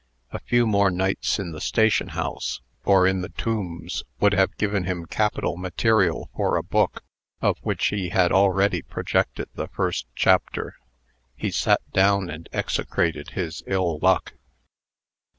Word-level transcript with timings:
A 0.31 0.39
few 0.39 0.65
more 0.65 0.89
nights 0.89 1.37
in 1.37 1.51
the 1.51 1.61
station 1.61 2.07
house, 2.07 2.59
or 2.85 3.05
in 3.05 3.21
the 3.21 3.29
Tombs, 3.29 4.01
would 4.19 4.33
have 4.33 4.57
given 4.57 4.85
him 4.85 5.05
capital 5.05 5.57
material 5.57 6.27
for 6.35 6.57
a 6.57 6.63
book, 6.63 7.03
of 7.39 7.59
which 7.61 7.85
he 7.89 8.09
had 8.09 8.31
already 8.31 8.81
projected 8.81 9.47
the 9.53 9.67
first 9.67 10.07
chapter. 10.15 10.75
He 11.35 11.51
sat 11.51 11.81
down, 11.93 12.31
and 12.31 12.49
execrated 12.51 13.29
his 13.33 13.61
ill 13.67 13.99
luck. 13.99 14.33